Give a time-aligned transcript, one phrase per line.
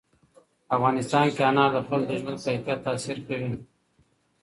[0.67, 3.51] په افغانستان کې انار د خلکو د ژوند کیفیت تاثیر کوي.